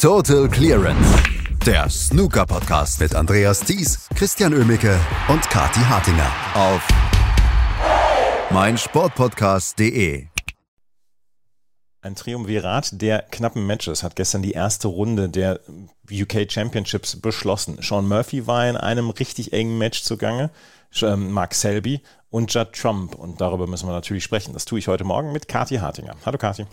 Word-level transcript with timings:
Total 0.00 0.48
Clearance. 0.48 1.22
Der 1.66 1.90
Snooker-Podcast 1.90 3.00
mit 3.00 3.14
Andreas 3.14 3.60
Thies, 3.60 4.08
Christian 4.14 4.54
Ömicke 4.54 4.98
und 5.28 5.42
Kati 5.50 5.80
Hartinger 5.80 6.32
auf 6.54 6.88
meinsportpodcast.de. 8.50 10.24
Ein 12.00 12.14
Triumvirat 12.14 13.02
der 13.02 13.20
knappen 13.30 13.66
Matches 13.66 14.02
hat 14.02 14.16
gestern 14.16 14.40
die 14.40 14.52
erste 14.52 14.88
Runde 14.88 15.28
der 15.28 15.60
UK 16.10 16.50
Championships 16.50 17.20
beschlossen. 17.20 17.76
Sean 17.82 18.08
Murphy 18.08 18.46
war 18.46 18.66
in 18.70 18.78
einem 18.78 19.10
richtig 19.10 19.52
engen 19.52 19.76
Match 19.76 20.02
zugange, 20.02 20.48
ähm, 21.02 21.30
Mark 21.30 21.52
Selby 21.52 22.00
und 22.30 22.54
Judd 22.54 22.72
Trump. 22.72 23.14
Und 23.14 23.42
darüber 23.42 23.66
müssen 23.66 23.86
wir 23.86 23.92
natürlich 23.92 24.24
sprechen. 24.24 24.54
Das 24.54 24.64
tue 24.64 24.78
ich 24.78 24.88
heute 24.88 25.04
Morgen 25.04 25.32
mit 25.32 25.46
Kati 25.46 25.76
Hartinger. 25.76 26.16
Hallo 26.24 26.38
Kati. 26.38 26.64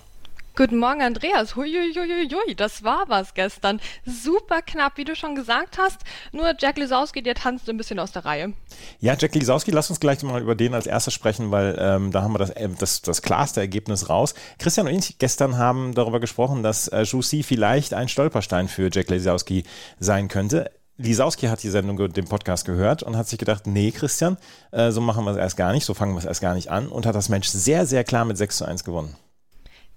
Guten 0.58 0.80
Morgen, 0.80 1.04
Andreas. 1.04 1.56
Huiuiuiui, 1.56 2.56
das 2.56 2.84
war 2.84 3.04
was 3.10 3.36
gestern. 3.36 3.80
Super 4.08 4.64
knapp, 4.64 4.94
wie 4.98 5.04
du 5.04 5.16
schon 5.16 5.36
gesagt 5.36 5.78
hast. 5.78 6.00
Nur 6.32 6.52
Jack 6.58 6.80
Lisowski, 6.80 7.22
der 7.22 7.36
tanzt 7.36 7.70
ein 7.70 7.78
bisschen 7.78 8.00
aus 8.00 8.12
der 8.12 8.26
Reihe. 8.26 8.54
Ja, 9.00 9.16
Jack 9.16 9.36
Lisowski, 9.36 9.70
lass 9.70 9.92
uns 9.92 10.00
gleich 10.00 10.24
mal 10.24 10.42
über 10.42 10.56
den 10.56 10.74
als 10.74 10.88
erstes 10.88 11.14
sprechen, 11.14 11.52
weil 11.52 11.78
ähm, 11.80 12.12
da 12.12 12.24
haben 12.24 12.34
wir 12.34 12.40
das, 12.40 12.50
äh, 12.50 12.70
das, 12.76 13.04
das 13.04 13.22
klarste 13.22 13.60
Ergebnis 13.60 14.10
raus. 14.10 14.34
Christian 14.58 14.88
und 14.88 14.94
ich 14.96 15.20
gestern 15.20 15.60
haben 15.60 15.94
darüber 15.94 16.20
gesprochen, 16.20 16.64
dass 16.64 16.88
äh, 16.88 17.04
Jussi 17.04 17.44
vielleicht 17.44 17.94
ein 17.94 18.10
Stolperstein 18.10 18.68
für 18.68 18.90
Jack 18.92 19.12
Lisowski 19.12 19.64
sein 20.00 20.28
könnte. 20.28 20.72
Lisowski 20.98 21.46
hat 21.50 21.62
die 21.62 21.70
Sendung, 21.70 22.12
den 22.12 22.26
Podcast 22.26 22.66
gehört 22.66 23.04
und 23.04 23.16
hat 23.16 23.28
sich 23.28 23.38
gedacht, 23.38 23.68
nee, 23.68 23.92
Christian, 23.92 24.38
äh, 24.72 24.90
so 24.90 25.02
machen 25.02 25.24
wir 25.24 25.34
es 25.34 25.38
erst 25.38 25.56
gar 25.56 25.72
nicht, 25.72 25.86
so 25.86 25.94
fangen 25.94 26.16
wir 26.16 26.20
es 26.20 26.26
erst 26.26 26.42
gar 26.42 26.56
nicht 26.56 26.72
an 26.72 26.88
und 26.88 27.06
hat 27.06 27.14
das 27.14 27.30
Match 27.30 27.48
sehr, 27.48 27.86
sehr 27.86 28.04
klar 28.04 28.26
mit 28.26 28.40
6 28.40 28.58
zu 28.58 28.66
1 28.66 28.84
gewonnen 28.84 29.16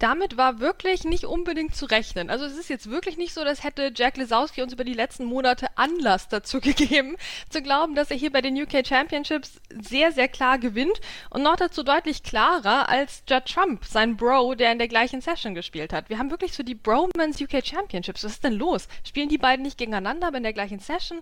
damit 0.00 0.38
war 0.38 0.60
wirklich 0.60 1.04
nicht 1.04 1.24
unbedingt 1.24 1.76
zu 1.76 1.84
rechnen. 1.84 2.30
Also 2.30 2.46
es 2.46 2.56
ist 2.56 2.70
jetzt 2.70 2.90
wirklich 2.90 3.18
nicht 3.18 3.34
so, 3.34 3.44
dass 3.44 3.62
hätte 3.62 3.92
Jack 3.94 4.16
Lesowski 4.16 4.62
uns 4.62 4.72
über 4.72 4.82
die 4.82 4.94
letzten 4.94 5.24
Monate 5.24 5.66
Anlass 5.76 6.28
dazu 6.28 6.60
gegeben, 6.60 7.16
zu 7.50 7.62
glauben, 7.62 7.94
dass 7.94 8.10
er 8.10 8.16
hier 8.16 8.32
bei 8.32 8.40
den 8.40 8.60
UK 8.60 8.86
Championships 8.86 9.60
sehr, 9.70 10.10
sehr 10.10 10.26
klar 10.26 10.58
gewinnt 10.58 11.00
und 11.28 11.42
noch 11.42 11.56
dazu 11.56 11.82
deutlich 11.82 12.22
klarer 12.22 12.88
als 12.88 13.22
Judd 13.28 13.44
Trump, 13.44 13.84
sein 13.84 14.16
Bro, 14.16 14.54
der 14.54 14.72
in 14.72 14.78
der 14.78 14.88
gleichen 14.88 15.20
Session 15.20 15.54
gespielt 15.54 15.92
hat. 15.92 16.08
Wir 16.08 16.18
haben 16.18 16.30
wirklich 16.30 16.54
so 16.54 16.62
die 16.62 16.74
Bromance 16.74 17.44
UK 17.44 17.64
Championships. 17.64 18.24
Was 18.24 18.32
ist 18.32 18.44
denn 18.44 18.54
los? 18.54 18.88
Spielen 19.04 19.28
die 19.28 19.38
beiden 19.38 19.62
nicht 19.62 19.76
gegeneinander, 19.76 20.28
aber 20.28 20.38
in 20.38 20.44
der 20.44 20.54
gleichen 20.54 20.78
Session? 20.78 21.20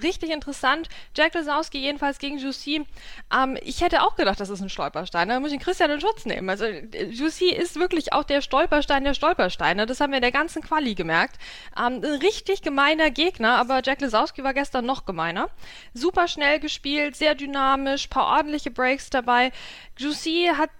Richtig 0.00 0.30
interessant. 0.30 0.88
Jack 1.16 1.34
Lesowski 1.34 1.78
jedenfalls 1.78 2.18
gegen 2.18 2.38
Jussi. 2.38 2.86
Ähm, 3.34 3.58
ich 3.62 3.80
hätte 3.80 4.02
auch 4.02 4.14
gedacht, 4.14 4.38
das 4.38 4.48
ist 4.48 4.60
ein 4.60 4.68
Stolperstein. 4.68 5.28
Da 5.28 5.40
muss 5.40 5.50
ich 5.50 5.58
den 5.58 5.64
Christian 5.64 5.90
in 5.90 6.00
Schutz 6.00 6.24
nehmen. 6.24 6.48
Also 6.48 6.66
Jussi 6.66 7.50
ist 7.50 7.80
wirklich 7.80 8.11
auch 8.14 8.24
der 8.24 8.42
Stolperstein 8.42 9.04
der 9.04 9.14
Stolpersteine. 9.14 9.86
Das 9.86 10.00
haben 10.00 10.10
wir 10.10 10.18
in 10.18 10.22
der 10.22 10.32
ganzen 10.32 10.62
Quali 10.62 10.94
gemerkt. 10.94 11.36
Ähm, 11.76 12.00
ein 12.02 12.04
richtig 12.04 12.62
gemeiner 12.62 13.10
Gegner, 13.10 13.56
aber 13.56 13.80
Jack 13.84 14.00
Lesowski 14.00 14.44
war 14.44 14.54
gestern 14.54 14.86
noch 14.86 15.04
gemeiner. 15.04 15.48
Super 15.94 16.28
schnell 16.28 16.60
gespielt, 16.60 17.16
sehr 17.16 17.34
dynamisch, 17.34 18.08
paar 18.08 18.26
ordentliche 18.26 18.70
Breaks 18.70 19.10
dabei. 19.10 19.52
Juicy 19.98 20.50
hat 20.56 20.70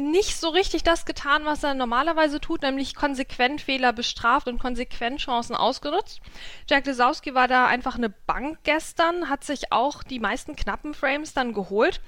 nicht 0.00 0.36
so 0.40 0.48
richtig 0.48 0.82
das 0.82 1.04
getan, 1.04 1.44
was 1.44 1.62
er 1.62 1.74
normalerweise 1.74 2.40
tut, 2.40 2.62
nämlich 2.62 2.94
konsequent 2.94 3.60
Fehler 3.60 3.92
bestraft 3.92 4.48
und 4.48 4.58
konsequent 4.58 5.20
Chancen 5.20 5.54
ausgenutzt. 5.54 6.20
Jack 6.68 6.86
Lesowski 6.86 7.34
war 7.34 7.48
da 7.48 7.66
einfach 7.66 7.96
eine 7.96 8.08
Bank 8.08 8.58
gestern, 8.64 9.28
hat 9.28 9.44
sich 9.44 9.72
auch 9.72 10.02
die 10.02 10.20
meisten 10.20 10.56
knappen 10.56 10.94
Frames 10.94 11.32
dann 11.32 11.52
geholt. 11.52 12.00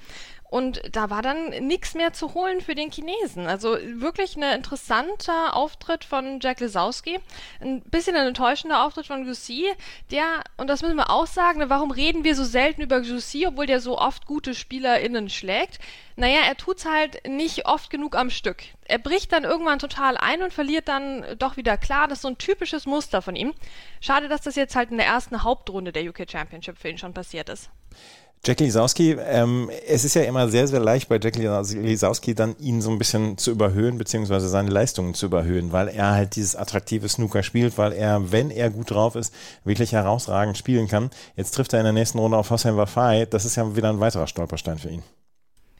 Und 0.49 0.81
da 0.91 1.09
war 1.09 1.21
dann 1.21 1.49
nichts 1.67 1.93
mehr 1.93 2.13
zu 2.13 2.33
holen 2.33 2.61
für 2.61 2.73
den 2.73 2.89
Chinesen. 2.89 3.47
Also 3.47 3.77
wirklich 3.81 4.37
ein 4.37 4.43
interessanter 4.43 5.55
Auftritt 5.55 6.05
von 6.05 6.39
Jack 6.39 6.61
Lesowski. 6.61 7.19
Ein 7.59 7.81
bisschen 7.81 8.15
ein 8.15 8.27
enttäuschender 8.27 8.85
Auftritt 8.85 9.07
von 9.07 9.25
Gussi, 9.25 9.65
der, 10.09 10.43
und 10.55 10.67
das 10.67 10.81
müssen 10.81 10.95
wir 10.95 11.09
auch 11.09 11.27
sagen, 11.27 11.61
warum 11.67 11.91
reden 11.91 12.23
wir 12.23 12.35
so 12.35 12.45
selten 12.45 12.81
über 12.81 13.01
Gussi, 13.01 13.45
obwohl 13.45 13.65
der 13.65 13.81
so 13.81 13.97
oft 13.97 14.25
gute 14.25 14.55
SpielerInnen 14.55 15.29
schlägt? 15.29 15.79
Naja, 16.15 16.39
er 16.47 16.55
tut's 16.55 16.85
halt 16.85 17.27
nicht 17.27 17.67
oft 17.67 17.89
genug 17.89 18.15
am 18.15 18.29
Stück. 18.29 18.63
Er 18.85 18.99
bricht 18.99 19.33
dann 19.33 19.43
irgendwann 19.43 19.79
total 19.79 20.17
ein 20.17 20.41
und 20.41 20.53
verliert 20.53 20.87
dann 20.87 21.25
doch 21.37 21.57
wieder 21.57 21.77
klar. 21.77 22.07
Das 22.07 22.19
ist 22.19 22.21
so 22.23 22.29
ein 22.29 22.37
typisches 22.37 22.85
Muster 22.85 23.21
von 23.21 23.35
ihm. 23.35 23.53
Schade, 23.99 24.29
dass 24.29 24.41
das 24.41 24.55
jetzt 24.55 24.75
halt 24.75 24.91
in 24.91 24.97
der 24.97 25.05
ersten 25.05 25.43
Hauptrunde 25.43 25.91
der 25.91 26.09
UK 26.09 26.29
Championship 26.29 26.77
für 26.77 26.89
ihn 26.89 26.97
schon 26.97 27.13
passiert 27.13 27.49
ist. 27.49 27.69
Jack 28.45 28.59
Lisowski, 28.61 29.11
ähm, 29.11 29.69
es 29.87 30.05
ist 30.05 30.13
ja 30.13 30.21
immer 30.23 30.47
sehr, 30.47 30.67
sehr 30.67 30.79
leicht 30.79 31.09
bei 31.09 31.19
Jack 31.21 31.35
Lisowski 31.35 32.33
dann 32.33 32.55
ihn 32.59 32.81
so 32.81 32.89
ein 32.89 32.97
bisschen 32.97 33.37
zu 33.37 33.51
überhöhen, 33.51 33.97
beziehungsweise 33.97 34.47
seine 34.47 34.69
Leistungen 34.69 35.13
zu 35.13 35.25
überhöhen, 35.25 35.71
weil 35.71 35.89
er 35.89 36.11
halt 36.11 36.35
dieses 36.35 36.55
attraktive 36.55 37.09
Snooker 37.09 37.43
spielt, 37.43 37.77
weil 37.77 37.91
er, 37.93 38.31
wenn 38.31 38.49
er 38.49 38.69
gut 38.69 38.91
drauf 38.91 39.15
ist, 39.15 39.33
wirklich 39.65 39.91
herausragend 39.91 40.57
spielen 40.57 40.87
kann. 40.87 41.09
Jetzt 41.35 41.51
trifft 41.51 41.73
er 41.73 41.79
in 41.79 41.85
der 41.85 41.93
nächsten 41.93 42.19
Runde 42.19 42.37
auf 42.37 42.49
Hossein 42.49 42.77
Wafai. 42.77 43.25
Das 43.25 43.43
ist 43.43 43.57
ja 43.57 43.75
wieder 43.75 43.89
ein 43.89 43.99
weiterer 43.99 44.27
Stolperstein 44.27 44.77
für 44.77 44.89
ihn. 44.89 45.03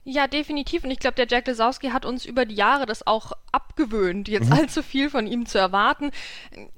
Ja, 0.09 0.25
definitiv. 0.25 0.85
Und 0.85 0.91
ich 0.91 0.99
glaube, 0.99 1.15
der 1.15 1.27
Jack 1.27 1.47
Lesowski 1.47 1.89
hat 1.89 2.05
uns 2.05 2.25
über 2.25 2.45
die 2.45 2.55
Jahre 2.55 2.85
das 2.85 3.05
auch 3.05 3.33
abgewöhnt, 3.51 4.29
jetzt 4.29 4.47
mhm. 4.47 4.53
allzu 4.53 4.81
viel 4.81 5.09
von 5.09 5.27
ihm 5.27 5.45
zu 5.45 5.57
erwarten. 5.57 6.11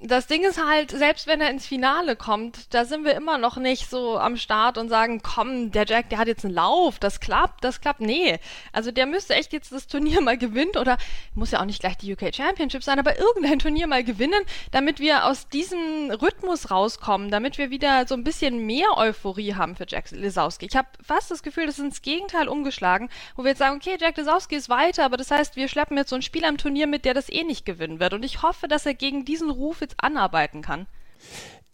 Das 0.01 0.25
Ding 0.25 0.43
ist 0.43 0.59
halt, 0.63 0.89
selbst 0.89 1.27
wenn 1.27 1.39
er 1.39 1.51
ins 1.51 1.67
Finale 1.67 2.15
kommt, 2.15 2.73
da 2.73 2.85
sind 2.85 3.05
wir 3.05 3.13
immer 3.13 3.37
noch 3.37 3.57
nicht 3.57 3.87
so 3.87 4.17
am 4.17 4.35
Start 4.35 4.79
und 4.79 4.89
sagen, 4.89 5.21
komm, 5.21 5.71
der 5.71 5.85
Jack, 5.85 6.09
der 6.09 6.17
hat 6.17 6.27
jetzt 6.27 6.43
einen 6.43 6.55
Lauf, 6.55 6.97
das 6.97 7.19
klappt, 7.19 7.63
das 7.63 7.81
klappt. 7.81 8.01
Nee. 8.01 8.39
Also 8.73 8.91
der 8.91 9.05
müsste 9.05 9.35
echt 9.35 9.53
jetzt 9.53 9.71
das 9.71 9.85
Turnier 9.85 10.21
mal 10.23 10.37
gewinnen 10.37 10.77
oder 10.79 10.97
muss 11.35 11.51
ja 11.51 11.59
auch 11.59 11.65
nicht 11.65 11.81
gleich 11.81 11.97
die 11.97 12.11
UK 12.11 12.33
Championship 12.33 12.83
sein, 12.83 12.97
aber 12.97 13.19
irgendein 13.19 13.59
Turnier 13.59 13.85
mal 13.85 14.03
gewinnen, 14.03 14.41
damit 14.71 14.99
wir 14.99 15.25
aus 15.25 15.47
diesem 15.49 16.09
Rhythmus 16.09 16.71
rauskommen, 16.71 17.29
damit 17.29 17.59
wir 17.59 17.69
wieder 17.69 18.07
so 18.07 18.15
ein 18.15 18.23
bisschen 18.23 18.65
mehr 18.65 18.97
Euphorie 18.97 19.53
haben 19.53 19.75
für 19.75 19.85
Jack 19.87 20.09
Lesowski. 20.09 20.65
Ich 20.65 20.75
habe 20.75 20.87
fast 21.05 21.29
das 21.29 21.43
Gefühl, 21.43 21.67
das 21.67 21.77
ist 21.77 21.85
ins 21.85 22.01
Gegenteil 22.01 22.47
umgeschlagen 22.47 23.07
wo 23.35 23.43
wir 23.43 23.49
jetzt 23.49 23.59
sagen, 23.59 23.77
okay, 23.77 23.97
Jack 23.99 24.17
Lesowski 24.17 24.55
ist 24.55 24.69
weiter, 24.69 25.05
aber 25.05 25.17
das 25.17 25.31
heißt, 25.31 25.55
wir 25.55 25.67
schleppen 25.67 25.97
jetzt 25.97 26.09
so 26.09 26.15
ein 26.15 26.21
Spiel 26.21 26.45
am 26.45 26.57
Turnier 26.57 26.87
mit, 26.87 27.05
der 27.05 27.13
das 27.13 27.29
eh 27.29 27.43
nicht 27.43 27.65
gewinnen 27.65 27.99
wird. 27.99 28.13
Und 28.13 28.23
ich 28.23 28.41
hoffe, 28.41 28.67
dass 28.67 28.85
er 28.85 28.93
gegen 28.93 29.25
diesen 29.25 29.49
Ruf 29.49 29.81
jetzt 29.81 29.95
anarbeiten 29.97 30.61
kann. 30.61 30.87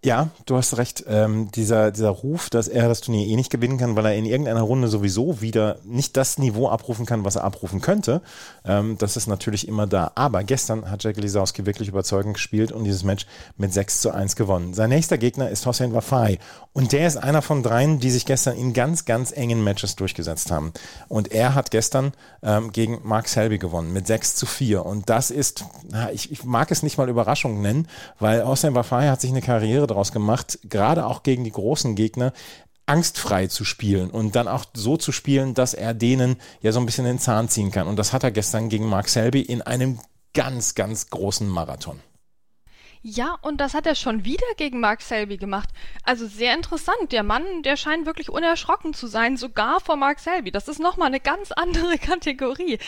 Ja, 0.05 0.29
du 0.45 0.55
hast 0.55 0.77
recht. 0.77 1.03
Ähm, 1.07 1.49
dieser, 1.49 1.91
dieser 1.91 2.11
Ruf, 2.11 2.51
dass 2.51 2.67
er 2.67 2.87
das 2.87 3.01
Turnier 3.01 3.25
eh 3.25 3.35
nicht 3.35 3.49
gewinnen 3.49 3.79
kann, 3.79 3.95
weil 3.95 4.05
er 4.05 4.15
in 4.15 4.25
irgendeiner 4.25 4.61
Runde 4.61 4.87
sowieso 4.87 5.41
wieder 5.41 5.79
nicht 5.83 6.15
das 6.15 6.37
Niveau 6.37 6.69
abrufen 6.69 7.07
kann, 7.07 7.25
was 7.25 7.37
er 7.37 7.43
abrufen 7.43 7.81
könnte, 7.81 8.21
ähm, 8.65 8.99
das 8.99 9.17
ist 9.17 9.25
natürlich 9.25 9.67
immer 9.67 9.87
da. 9.87 10.11
Aber 10.13 10.43
gestern 10.43 10.91
hat 10.91 11.03
Jack 11.03 11.17
Lisowski 11.17 11.65
wirklich 11.65 11.87
überzeugend 11.87 12.35
gespielt 12.35 12.71
und 12.71 12.83
dieses 12.83 13.03
Match 13.03 13.25
mit 13.57 13.73
6 13.73 14.01
zu 14.01 14.11
1 14.11 14.35
gewonnen. 14.35 14.75
Sein 14.75 14.91
nächster 14.91 15.17
Gegner 15.17 15.49
ist 15.49 15.65
Hossein 15.65 15.91
Wafai 15.95 16.37
und 16.71 16.91
der 16.91 17.07
ist 17.07 17.17
einer 17.17 17.41
von 17.41 17.63
dreien, 17.63 17.99
die 17.99 18.11
sich 18.11 18.27
gestern 18.27 18.57
in 18.57 18.73
ganz, 18.73 19.05
ganz 19.05 19.31
engen 19.31 19.63
Matches 19.63 19.95
durchgesetzt 19.95 20.51
haben. 20.51 20.71
Und 21.07 21.31
er 21.31 21.55
hat 21.55 21.71
gestern 21.71 22.11
ähm, 22.43 22.71
gegen 22.71 22.99
Mark 23.03 23.27
Selby 23.27 23.57
gewonnen 23.57 23.91
mit 23.91 24.05
6 24.05 24.35
zu 24.35 24.45
4. 24.45 24.85
Und 24.85 25.09
das 25.09 25.31
ist, 25.31 25.65
na, 25.89 26.11
ich, 26.11 26.31
ich 26.31 26.43
mag 26.43 26.69
es 26.69 26.83
nicht 26.83 26.99
mal 26.99 27.09
Überraschung 27.09 27.59
nennen, 27.61 27.87
weil 28.19 28.45
Hossein 28.45 28.75
Wafai 28.75 29.07
hat 29.07 29.19
sich 29.19 29.31
eine 29.31 29.41
Karriere 29.41 29.87
daraus 29.95 30.11
gemacht, 30.11 30.59
gerade 30.63 31.05
auch 31.05 31.23
gegen 31.23 31.43
die 31.43 31.51
großen 31.51 31.95
Gegner, 31.95 32.33
angstfrei 32.85 33.47
zu 33.47 33.63
spielen 33.63 34.11
und 34.11 34.35
dann 34.35 34.47
auch 34.47 34.65
so 34.75 34.97
zu 34.97 35.11
spielen, 35.11 35.53
dass 35.55 35.73
er 35.73 35.93
denen 35.93 36.35
ja 36.61 36.71
so 36.71 36.79
ein 36.79 36.85
bisschen 36.85 37.05
den 37.05 37.17
Zahn 37.17 37.49
ziehen 37.49 37.71
kann. 37.71 37.87
Und 37.87 37.97
das 37.97 38.13
hat 38.13 38.23
er 38.23 38.31
gestern 38.31 38.69
gegen 38.69 38.85
Mark 38.85 39.09
Selby 39.09 39.41
in 39.41 39.61
einem 39.61 39.99
ganz, 40.33 40.75
ganz 40.75 41.09
großen 41.09 41.47
Marathon. 41.47 41.99
Ja, 43.07 43.37
und 43.43 43.61
das 43.61 43.75
hat 43.75 43.85
er 43.85 43.93
schon 43.93 44.25
wieder 44.25 44.47
gegen 44.57 44.79
Mark 44.79 45.03
Selby 45.03 45.37
gemacht. 45.37 45.69
Also 46.01 46.25
sehr 46.25 46.55
interessant. 46.55 47.11
Der 47.11 47.21
Mann, 47.21 47.61
der 47.61 47.77
scheint 47.77 48.07
wirklich 48.07 48.31
unerschrocken 48.31 48.95
zu 48.95 49.05
sein, 49.05 49.37
sogar 49.37 49.79
vor 49.79 49.95
Mark 49.95 50.19
Selby. 50.19 50.49
Das 50.49 50.67
ist 50.67 50.79
nochmal 50.79 51.09
eine 51.09 51.19
ganz 51.19 51.51
andere 51.51 51.97
Kategorie. 51.99 52.79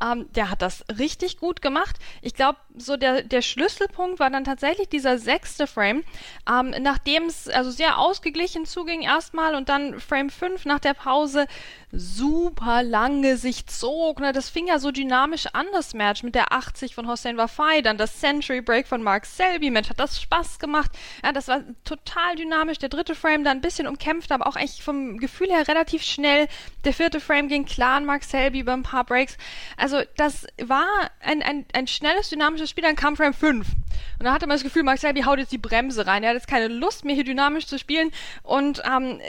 Ähm, 0.00 0.26
der 0.36 0.48
hat 0.48 0.62
das 0.62 0.84
richtig 0.96 1.38
gut 1.38 1.60
gemacht. 1.60 1.96
Ich 2.22 2.34
glaube, 2.34 2.58
so 2.76 2.96
der, 2.96 3.24
der 3.24 3.42
Schlüsselpunkt 3.42 4.20
war 4.20 4.30
dann 4.30 4.44
tatsächlich 4.44 4.90
dieser 4.90 5.18
sechste 5.18 5.66
Frame, 5.66 6.04
ähm, 6.48 6.72
nachdem 6.80 7.24
es 7.24 7.48
also 7.48 7.72
sehr 7.72 7.98
ausgeglichen 7.98 8.66
zuging 8.66 9.02
erstmal 9.02 9.56
und 9.56 9.68
dann 9.68 9.98
Frame 9.98 10.30
5 10.30 10.66
nach 10.66 10.78
der 10.78 10.94
Pause 10.94 11.48
super 11.96 12.82
lange 12.82 13.36
sich 13.36 13.66
zog. 13.66 14.20
Ne? 14.20 14.32
Das 14.32 14.50
fing 14.50 14.66
ja 14.66 14.78
so 14.78 14.90
dynamisch 14.90 15.46
an, 15.52 15.66
das 15.72 15.94
Match 15.94 16.22
mit 16.22 16.34
der 16.34 16.52
80 16.52 16.94
von 16.94 17.08
Hossein 17.08 17.36
Wafai, 17.36 17.82
dann 17.82 17.98
das 17.98 18.20
Century 18.20 18.60
Break 18.60 18.86
von 18.86 19.02
Mark 19.02 19.26
Selby. 19.26 19.70
Mensch, 19.70 19.90
hat 19.90 20.00
das 20.00 20.20
Spaß 20.20 20.58
gemacht. 20.58 20.90
Ja, 21.22 21.32
das 21.32 21.48
war 21.48 21.62
total 21.84 22.36
dynamisch. 22.36 22.78
Der 22.78 22.88
dritte 22.88 23.14
Frame 23.14 23.44
da 23.44 23.50
ein 23.50 23.60
bisschen 23.60 23.86
umkämpft, 23.86 24.32
aber 24.32 24.46
auch 24.46 24.56
echt 24.56 24.80
vom 24.80 25.18
Gefühl 25.18 25.50
her 25.50 25.66
relativ 25.68 26.02
schnell. 26.02 26.48
Der 26.84 26.92
vierte 26.92 27.20
Frame 27.20 27.48
ging 27.48 27.64
klar 27.64 27.96
an 27.96 28.04
Mark 28.04 28.24
Selby 28.24 28.60
über 28.60 28.72
ein 28.72 28.82
paar 28.82 29.04
Breaks. 29.04 29.36
Also 29.76 30.02
das 30.16 30.46
war 30.62 30.86
ein, 31.20 31.42
ein, 31.42 31.64
ein 31.72 31.86
schnelles, 31.86 32.28
dynamisches 32.28 32.70
Spiel. 32.70 32.84
Dann 32.84 32.96
kam 32.96 33.16
Frame 33.16 33.34
5. 33.34 33.66
Und 34.18 34.24
da 34.24 34.32
hatte 34.32 34.46
man 34.46 34.56
das 34.56 34.64
Gefühl, 34.64 34.82
Mark 34.82 34.98
Selby 34.98 35.22
haut 35.22 35.38
jetzt 35.38 35.52
die 35.52 35.58
Bremse 35.58 36.06
rein. 36.06 36.22
Er 36.22 36.30
hat 36.30 36.36
jetzt 36.36 36.48
keine 36.48 36.68
Lust 36.68 37.04
mehr, 37.04 37.14
hier 37.14 37.24
dynamisch 37.24 37.66
zu 37.66 37.78
spielen. 37.78 38.10
Und 38.42 38.82
ähm, 38.84 39.20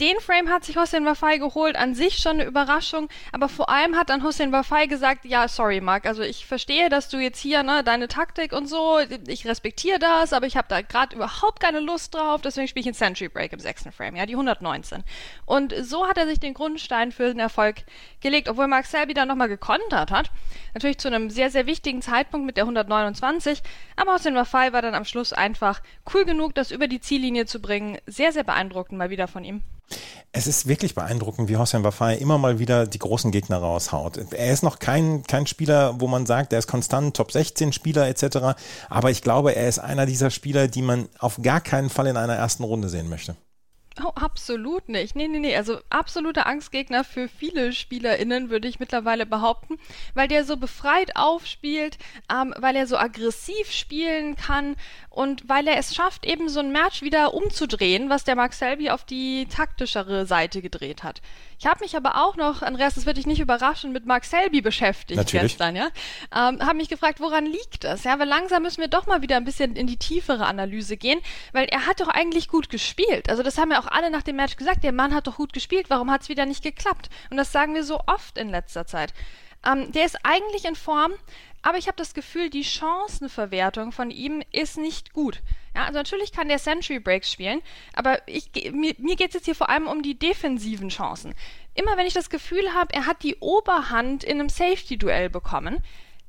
den 0.00 0.20
Frame 0.20 0.50
hat 0.50 0.64
sich 0.64 0.76
Hossein 0.76 1.06
Wafai 1.06 1.38
geholt, 1.38 1.74
an 1.74 1.94
sich 1.94 2.18
schon 2.18 2.32
eine 2.32 2.44
Überraschung, 2.44 3.08
aber 3.32 3.48
vor 3.48 3.70
allem 3.70 3.96
hat 3.96 4.10
dann 4.10 4.22
Hossein 4.22 4.52
Wafai 4.52 4.86
gesagt, 4.86 5.24
ja, 5.24 5.48
sorry 5.48 5.80
Mark, 5.80 6.04
also 6.04 6.22
ich 6.22 6.44
verstehe, 6.44 6.90
dass 6.90 7.08
du 7.08 7.16
jetzt 7.16 7.38
hier, 7.40 7.62
ne, 7.62 7.82
deine 7.82 8.06
Taktik 8.06 8.52
und 8.52 8.66
so, 8.66 8.98
ich 9.26 9.46
respektiere 9.46 9.98
das, 9.98 10.34
aber 10.34 10.46
ich 10.46 10.56
habe 10.58 10.68
da 10.68 10.82
gerade 10.82 11.16
überhaupt 11.16 11.60
keine 11.60 11.80
Lust 11.80 12.14
drauf, 12.14 12.42
deswegen 12.42 12.68
spiele 12.68 12.82
ich 12.82 12.86
einen 12.88 12.94
Century 12.94 13.28
Break 13.28 13.54
im 13.54 13.58
sechsten 13.58 13.90
Frame, 13.90 14.16
ja, 14.16 14.26
die 14.26 14.34
119. 14.34 15.02
Und 15.46 15.74
so 15.80 16.06
hat 16.06 16.18
er 16.18 16.26
sich 16.26 16.40
den 16.40 16.52
Grundstein 16.52 17.10
für 17.10 17.28
den 17.28 17.38
Erfolg 17.38 17.76
gelegt, 18.20 18.50
obwohl 18.50 18.66
Mark 18.66 18.84
Selby 18.84 19.14
dann 19.14 19.28
nochmal 19.28 19.48
gekontert 19.48 20.10
hat, 20.10 20.30
natürlich 20.74 20.98
zu 20.98 21.08
einem 21.08 21.30
sehr, 21.30 21.50
sehr 21.50 21.66
wichtigen 21.66 22.02
Zeitpunkt 22.02 22.44
mit 22.44 22.58
der 22.58 22.64
129, 22.64 23.62
aber 23.96 24.14
Hossein 24.14 24.34
Wafai 24.34 24.74
war 24.74 24.82
dann 24.82 24.94
am 24.94 25.06
Schluss 25.06 25.32
einfach 25.32 25.80
cool 26.12 26.26
genug, 26.26 26.54
das 26.54 26.70
über 26.70 26.86
die 26.86 27.00
Ziellinie 27.00 27.46
zu 27.46 27.62
bringen, 27.62 27.96
sehr, 28.06 28.32
sehr 28.32 28.44
beeindruckend 28.44 28.98
mal 28.98 29.08
wieder 29.08 29.26
von 29.26 29.42
ihm. 29.42 29.62
Es 30.32 30.46
ist 30.46 30.68
wirklich 30.68 30.94
beeindruckend, 30.94 31.48
wie 31.48 31.56
Hossein 31.56 31.82
Wafai 31.82 32.16
immer 32.16 32.36
mal 32.36 32.58
wieder 32.58 32.86
die 32.86 32.98
großen 32.98 33.30
Gegner 33.30 33.56
raushaut. 33.56 34.18
Er 34.32 34.52
ist 34.52 34.62
noch 34.62 34.78
kein, 34.78 35.22
kein 35.22 35.46
Spieler, 35.46 35.98
wo 35.98 36.08
man 36.08 36.26
sagt, 36.26 36.52
er 36.52 36.58
ist 36.58 36.66
konstant 36.66 37.16
Top 37.16 37.32
16 37.32 37.72
Spieler 37.72 38.06
etc. 38.06 38.58
Aber 38.90 39.10
ich 39.10 39.22
glaube, 39.22 39.56
er 39.56 39.68
ist 39.68 39.78
einer 39.78 40.04
dieser 40.04 40.30
Spieler, 40.30 40.68
die 40.68 40.82
man 40.82 41.08
auf 41.18 41.40
gar 41.40 41.60
keinen 41.62 41.88
Fall 41.88 42.06
in 42.06 42.18
einer 42.18 42.34
ersten 42.34 42.64
Runde 42.64 42.90
sehen 42.90 43.08
möchte. 43.08 43.36
Oh, 44.04 44.12
absolut 44.14 44.90
nicht. 44.90 45.16
Nee, 45.16 45.26
nee, 45.26 45.38
nee. 45.38 45.56
Also 45.56 45.78
absoluter 45.88 46.46
Angstgegner 46.46 47.02
für 47.02 47.28
viele 47.28 47.72
SpielerInnen, 47.72 48.50
würde 48.50 48.68
ich 48.68 48.78
mittlerweile 48.78 49.24
behaupten, 49.24 49.78
weil 50.12 50.28
der 50.28 50.44
so 50.44 50.58
befreit 50.58 51.16
aufspielt, 51.16 51.96
ähm, 52.30 52.54
weil 52.58 52.76
er 52.76 52.86
so 52.86 52.98
aggressiv 52.98 53.72
spielen 53.72 54.36
kann 54.36 54.76
und 55.08 55.48
weil 55.48 55.66
er 55.66 55.78
es 55.78 55.94
schafft, 55.94 56.26
eben 56.26 56.50
so 56.50 56.60
ein 56.60 56.72
Match 56.72 57.00
wieder 57.00 57.32
umzudrehen, 57.32 58.10
was 58.10 58.24
der 58.24 58.36
Mark 58.36 58.52
Selby 58.52 58.90
auf 58.90 59.04
die 59.04 59.46
taktischere 59.46 60.26
Seite 60.26 60.60
gedreht 60.60 61.02
hat. 61.02 61.22
Ich 61.58 61.64
habe 61.64 61.80
mich 61.80 61.96
aber 61.96 62.22
auch 62.22 62.36
noch, 62.36 62.60
Andreas, 62.60 62.96
das 62.96 63.06
wird 63.06 63.16
dich 63.16 63.26
nicht 63.26 63.40
überraschen, 63.40 63.92
mit 63.92 64.04
Mark 64.04 64.26
Selby 64.26 64.60
beschäftigt 64.60 65.16
Natürlich. 65.16 65.52
gestern, 65.52 65.74
ja. 65.74 65.88
Ähm, 66.34 66.60
habe 66.60 66.74
mich 66.74 66.90
gefragt, 66.90 67.18
woran 67.20 67.46
liegt 67.46 67.84
das? 67.84 68.04
Ja, 68.04 68.18
weil 68.18 68.28
langsam 68.28 68.62
müssen 68.62 68.82
wir 68.82 68.88
doch 68.88 69.06
mal 69.06 69.22
wieder 69.22 69.38
ein 69.38 69.46
bisschen 69.46 69.74
in 69.74 69.86
die 69.86 69.96
tiefere 69.96 70.44
Analyse 70.44 70.98
gehen, 70.98 71.20
weil 71.52 71.64
er 71.68 71.86
hat 71.86 72.00
doch 72.00 72.08
eigentlich 72.08 72.48
gut 72.48 72.68
gespielt. 72.68 73.30
Also 73.30 73.42
das 73.42 73.56
haben 73.56 73.70
ja 73.70 73.85
auch 73.86 73.92
alle 73.92 74.10
nach 74.10 74.22
dem 74.22 74.36
Match 74.36 74.56
gesagt, 74.56 74.84
der 74.84 74.92
Mann 74.92 75.14
hat 75.14 75.26
doch 75.26 75.36
gut 75.36 75.52
gespielt, 75.52 75.86
warum 75.88 76.10
hat 76.10 76.22
es 76.22 76.28
wieder 76.28 76.46
nicht 76.46 76.62
geklappt? 76.62 77.08
Und 77.30 77.36
das 77.36 77.52
sagen 77.52 77.74
wir 77.74 77.84
so 77.84 78.00
oft 78.06 78.38
in 78.38 78.48
letzter 78.48 78.86
Zeit. 78.86 79.12
Ähm, 79.64 79.92
der 79.92 80.04
ist 80.04 80.18
eigentlich 80.22 80.64
in 80.64 80.76
Form, 80.76 81.12
aber 81.62 81.78
ich 81.78 81.88
habe 81.88 81.96
das 81.96 82.14
Gefühl, 82.14 82.50
die 82.50 82.64
Chancenverwertung 82.64 83.92
von 83.92 84.10
ihm 84.10 84.42
ist 84.52 84.78
nicht 84.78 85.12
gut. 85.12 85.42
Ja, 85.74 85.84
also 85.84 85.98
natürlich 85.98 86.32
kann 86.32 86.48
der 86.48 86.58
Century 86.58 87.00
Breaks 87.00 87.30
spielen, 87.30 87.60
aber 87.92 88.26
ich, 88.26 88.50
mir, 88.72 88.94
mir 88.98 89.16
geht 89.16 89.28
es 89.28 89.34
jetzt 89.34 89.44
hier 89.46 89.54
vor 89.54 89.68
allem 89.68 89.88
um 89.88 90.02
die 90.02 90.18
defensiven 90.18 90.88
Chancen. 90.88 91.34
Immer 91.74 91.96
wenn 91.96 92.06
ich 92.06 92.14
das 92.14 92.30
Gefühl 92.30 92.72
habe, 92.72 92.94
er 92.94 93.06
hat 93.06 93.22
die 93.22 93.36
Oberhand 93.36 94.24
in 94.24 94.40
einem 94.40 94.48
Safety-Duell 94.48 95.28
bekommen, 95.28 95.82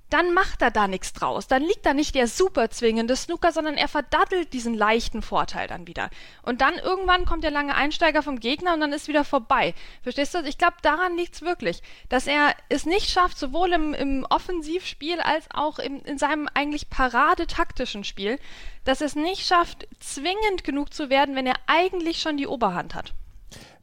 dann 0.10 0.34
macht 0.34 0.62
er 0.62 0.72
da 0.72 0.88
nichts 0.88 1.14
draus. 1.14 1.48
Dann 1.48 1.64
liegt 1.64 1.86
da 1.86 1.94
nicht 1.94 2.16
der 2.16 2.28
super 2.28 2.70
zwingende 2.70 3.16
Snooker, 3.16 3.52
sondern 3.52 3.76
er 3.76 3.88
verdattelt 3.88 4.54
diesen 4.54 4.74
leichten 4.74 5.22
Vorteil 5.22 5.68
dann 5.68 5.88
wieder. 5.88 6.10
Und 6.44 6.62
dann 6.62 6.76
irgendwann 6.76 7.26
kommt 7.26 7.44
der 7.44 7.52
lange 7.52 7.76
Einsteiger 7.76 8.24
vom 8.24 8.40
Gegner 8.40 8.74
und 8.74 8.80
dann 8.80 8.94
ist 8.94 9.08
wieder 9.08 9.26
vorbei. 9.26 9.74
Verstehst 10.04 10.34
du? 10.34 10.40
Ich 10.44 10.58
glaube, 10.58 10.78
daran 10.82 11.18
liegt's 11.18 11.42
wirklich, 11.42 11.82
dass 12.10 12.28
er 12.28 12.56
es 12.70 12.86
nicht 12.86 13.10
schafft, 13.10 13.38
sowohl 13.38 13.74
im, 13.74 13.94
im 13.94 14.26
Offensivspiel 14.30 15.20
als 15.20 15.46
auch 15.54 15.80
im, 15.80 16.02
in 16.04 16.18
seinem 16.18 16.48
eigentlich 16.54 16.90
paradetaktischen 16.90 18.04
Spiel, 18.04 18.40
dass 18.86 19.02
er 19.02 19.08
es 19.08 19.16
nicht 19.16 19.46
schafft, 19.46 19.88
zwingend 20.00 20.64
genug 20.64 20.94
zu 20.94 21.10
werden, 21.10 21.36
wenn 21.36 21.48
er 21.48 21.56
eigentlich 21.68 22.22
schon 22.22 22.38
die 22.38 22.48
Oberhand 22.48 22.96
hat. 22.96 23.14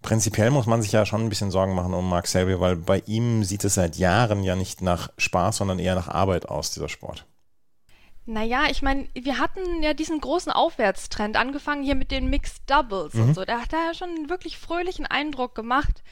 Prinzipiell 0.04 0.50
muss 0.50 0.66
man 0.66 0.82
sich 0.82 0.92
ja 0.92 1.06
schon 1.06 1.22
ein 1.22 1.30
bisschen 1.30 1.50
Sorgen 1.50 1.74
machen 1.74 1.94
um 1.94 2.06
Mark 2.06 2.26
Selby, 2.26 2.60
weil 2.60 2.76
bei 2.76 3.02
ihm 3.06 3.42
sieht 3.42 3.64
es 3.64 3.72
seit 3.74 3.96
Jahren 3.96 4.44
ja 4.44 4.54
nicht 4.54 4.82
nach 4.82 5.08
Spaß, 5.16 5.56
sondern 5.56 5.78
eher 5.78 5.94
nach 5.94 6.08
Arbeit 6.08 6.46
aus, 6.50 6.72
dieser 6.72 6.90
Sport. 6.90 7.24
Naja, 8.26 8.64
ich 8.70 8.82
meine, 8.82 9.08
wir 9.14 9.38
hatten 9.38 9.82
ja 9.82 9.94
diesen 9.94 10.20
großen 10.20 10.52
Aufwärtstrend, 10.52 11.38
angefangen 11.38 11.82
hier 11.82 11.94
mit 11.94 12.10
den 12.10 12.28
Mixed 12.28 12.68
Doubles 12.68 13.14
mhm. 13.14 13.22
und 13.22 13.34
so. 13.34 13.46
Da 13.46 13.62
hat 13.62 13.72
er 13.72 13.86
ja 13.86 13.94
schon 13.94 14.10
einen 14.10 14.28
wirklich 14.28 14.58
fröhlichen 14.58 15.06
Eindruck 15.06 15.54
gemacht. 15.54 16.02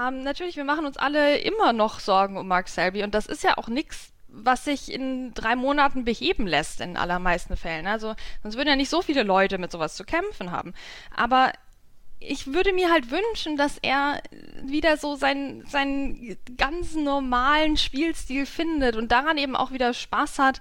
Ähm, 0.00 0.22
natürlich, 0.22 0.54
wir 0.54 0.64
machen 0.64 0.86
uns 0.86 0.96
alle 0.96 1.38
immer 1.38 1.72
noch 1.72 1.98
Sorgen 1.98 2.36
um 2.36 2.46
Mark 2.46 2.68
Selby 2.68 3.02
und 3.02 3.16
das 3.16 3.26
ist 3.26 3.42
ja 3.42 3.58
auch 3.58 3.66
nichts, 3.66 4.12
was 4.28 4.64
sich 4.64 4.92
in 4.92 5.34
drei 5.34 5.56
Monaten 5.56 6.04
beheben 6.04 6.46
lässt 6.46 6.80
in 6.80 6.96
allermeisten 6.96 7.56
Fällen. 7.56 7.88
Also 7.88 8.14
sonst 8.44 8.54
würden 8.54 8.68
ja 8.68 8.76
nicht 8.76 8.90
so 8.90 9.02
viele 9.02 9.24
Leute 9.24 9.58
mit 9.58 9.72
sowas 9.72 9.96
zu 9.96 10.04
kämpfen 10.04 10.52
haben. 10.52 10.72
Aber 11.16 11.50
ich 12.20 12.52
würde 12.52 12.72
mir 12.72 12.90
halt 12.90 13.10
wünschen, 13.10 13.56
dass 13.56 13.78
er 13.80 14.22
wieder 14.62 14.98
so 14.98 15.16
seinen, 15.16 15.66
seinen 15.66 16.36
ganz 16.58 16.94
normalen 16.94 17.78
Spielstil 17.78 18.44
findet 18.44 18.96
und 18.96 19.10
daran 19.10 19.38
eben 19.38 19.56
auch 19.56 19.72
wieder 19.72 19.94
Spaß 19.94 20.38
hat. 20.38 20.60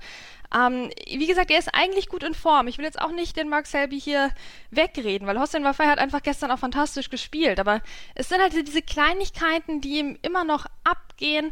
Ähm, 0.56 0.90
wie 1.06 1.28
gesagt, 1.28 1.52
er 1.52 1.60
ist 1.60 1.74
eigentlich 1.74 2.08
gut 2.08 2.24
in 2.24 2.34
Form. 2.34 2.68
Ich 2.68 2.78
will 2.78 2.86
jetzt 2.86 3.00
auch 3.00 3.12
nicht 3.12 3.38
den 3.38 3.50
Mark 3.50 3.68
Selby 3.68 4.00
hier 4.00 4.32
wegreden, 4.72 5.28
weil 5.28 5.40
Hossein 5.40 5.64
Wafai 5.64 5.86
hat 5.86 6.00
einfach 6.00 6.24
gestern 6.24 6.50
auch 6.50 6.60
fantastisch 6.60 7.10
gespielt. 7.10 7.60
Aber 7.60 7.82
es 8.16 8.30
sind 8.30 8.42
halt 8.42 8.54
diese 8.54 8.82
Kleinigkeiten, 8.82 9.82
die 9.82 10.00
ihm 10.00 10.18
immer 10.22 10.46
noch 10.46 10.66
abgehen. 10.84 11.52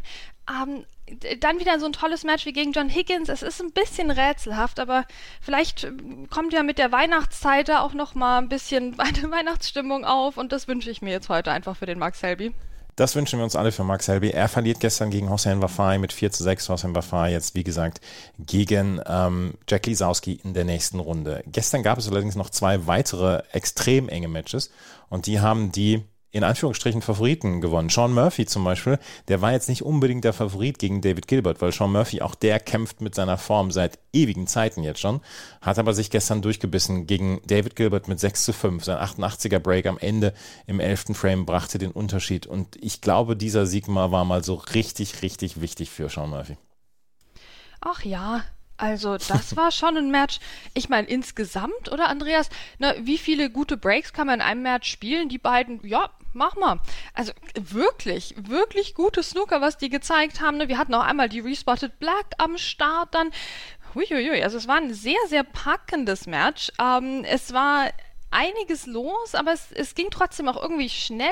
Ähm, 0.50 0.84
dann 1.40 1.58
wieder 1.60 1.78
so 1.80 1.86
ein 1.86 1.92
tolles 1.92 2.24
Match 2.24 2.46
wie 2.46 2.52
gegen 2.52 2.72
John 2.72 2.88
Higgins. 2.88 3.28
Es 3.28 3.42
ist 3.42 3.60
ein 3.60 3.72
bisschen 3.72 4.10
rätselhaft, 4.10 4.80
aber 4.80 5.04
vielleicht 5.40 5.84
äh, 5.84 5.92
kommt 6.30 6.52
ja 6.52 6.62
mit 6.62 6.78
der 6.78 6.92
Weihnachtszeit 6.92 7.68
da 7.68 7.80
auch 7.80 7.94
noch 7.94 8.14
mal 8.14 8.38
ein 8.38 8.48
bisschen 8.48 8.94
eine 9.00 9.30
Weihnachtsstimmung 9.30 10.04
auf 10.04 10.36
und 10.36 10.52
das 10.52 10.68
wünsche 10.68 10.90
ich 10.90 11.02
mir 11.02 11.10
jetzt 11.10 11.28
heute 11.28 11.52
einfach 11.52 11.76
für 11.76 11.86
den 11.86 11.98
Max 11.98 12.20
Selby. 12.20 12.54
Das 12.98 13.14
wünschen 13.14 13.38
wir 13.38 13.44
uns 13.44 13.54
alle 13.54 13.70
für 13.70 13.84
Max 13.84 14.06
Selby. 14.06 14.30
Er 14.30 14.48
verliert 14.48 14.80
gestern 14.80 15.10
gegen 15.10 15.30
Hossein 15.30 15.62
Wafai 15.62 15.98
mit 15.98 16.12
4 16.12 16.32
zu 16.32 16.42
6. 16.42 16.68
Hossein 16.68 16.96
Wafai 16.96 17.30
jetzt, 17.30 17.54
wie 17.54 17.62
gesagt, 17.62 18.00
gegen 18.40 19.00
ähm, 19.06 19.54
Jack 19.68 19.86
Lisowski 19.86 20.40
in 20.42 20.52
der 20.52 20.64
nächsten 20.64 20.98
Runde. 20.98 21.44
Gestern 21.46 21.84
gab 21.84 21.98
es 21.98 22.08
allerdings 22.08 22.34
noch 22.34 22.50
zwei 22.50 22.88
weitere 22.88 23.44
extrem 23.52 24.08
enge 24.08 24.26
Matches 24.26 24.72
und 25.10 25.26
die 25.26 25.38
haben 25.38 25.70
die 25.70 26.02
in 26.30 26.44
Anführungsstrichen 26.44 27.00
Favoriten 27.00 27.60
gewonnen. 27.60 27.88
Sean 27.88 28.12
Murphy 28.12 28.44
zum 28.44 28.64
Beispiel, 28.64 28.98
der 29.28 29.40
war 29.40 29.52
jetzt 29.52 29.68
nicht 29.68 29.82
unbedingt 29.82 30.24
der 30.24 30.32
Favorit 30.32 30.78
gegen 30.78 31.00
David 31.00 31.26
Gilbert, 31.26 31.62
weil 31.62 31.72
Sean 31.72 31.92
Murphy 31.92 32.20
auch 32.20 32.34
der 32.34 32.60
kämpft 32.60 33.00
mit 33.00 33.14
seiner 33.14 33.38
Form 33.38 33.70
seit 33.70 33.98
ewigen 34.12 34.46
Zeiten 34.46 34.82
jetzt 34.82 35.00
schon, 35.00 35.20
hat 35.62 35.78
aber 35.78 35.94
sich 35.94 36.10
gestern 36.10 36.42
durchgebissen 36.42 37.06
gegen 37.06 37.40
David 37.46 37.76
Gilbert 37.76 38.08
mit 38.08 38.20
6 38.20 38.44
zu 38.44 38.52
5. 38.52 38.84
Sein 38.84 38.98
88er 38.98 39.58
Break 39.58 39.86
am 39.86 39.98
Ende 39.98 40.34
im 40.66 40.80
11. 40.80 41.06
Frame 41.14 41.46
brachte 41.46 41.78
den 41.78 41.92
Unterschied 41.92 42.46
und 42.46 42.76
ich 42.76 43.00
glaube, 43.00 43.36
dieser 43.36 43.64
Sieg 43.66 43.88
mal 43.88 44.12
war 44.12 44.24
mal 44.24 44.44
so 44.44 44.54
richtig, 44.54 45.22
richtig 45.22 45.60
wichtig 45.60 45.90
für 45.90 46.10
Sean 46.10 46.30
Murphy. 46.30 46.56
Ach 47.80 48.04
ja, 48.04 48.42
also, 48.78 49.16
das 49.18 49.56
war 49.56 49.72
schon 49.72 49.96
ein 49.96 50.10
Match. 50.12 50.38
Ich 50.72 50.88
meine, 50.88 51.08
insgesamt, 51.08 51.90
oder 51.90 52.08
Andreas? 52.08 52.48
Na, 52.78 52.94
wie 53.00 53.18
viele 53.18 53.50
gute 53.50 53.76
Breaks 53.76 54.12
kann 54.12 54.28
man 54.28 54.36
in 54.36 54.46
einem 54.46 54.62
Match 54.62 54.88
spielen? 54.88 55.28
Die 55.28 55.38
beiden, 55.38 55.84
ja, 55.84 56.10
mach 56.38 56.56
mal. 56.56 56.80
Also, 57.12 57.32
wirklich, 57.54 58.34
wirklich 58.38 58.94
gute 58.94 59.22
Snooker, 59.22 59.60
was 59.60 59.76
die 59.76 59.90
gezeigt 59.90 60.40
haben. 60.40 60.56
Ne? 60.56 60.68
Wir 60.68 60.78
hatten 60.78 60.94
auch 60.94 61.04
einmal 61.04 61.28
die 61.28 61.40
Respotted 61.40 61.98
Black 61.98 62.26
am 62.38 62.56
Start 62.56 63.14
dann. 63.14 63.30
Huiuiui, 63.94 64.42
also 64.42 64.58
es 64.58 64.68
war 64.68 64.76
ein 64.76 64.92
sehr, 64.92 65.18
sehr 65.28 65.44
packendes 65.44 66.26
Match. 66.26 66.70
Ähm, 66.78 67.24
es 67.24 67.52
war 67.52 67.90
einiges 68.30 68.86
los, 68.86 69.34
aber 69.34 69.52
es, 69.52 69.72
es 69.72 69.94
ging 69.94 70.08
trotzdem 70.10 70.48
auch 70.48 70.60
irgendwie 70.60 70.88
schnell. 70.88 71.28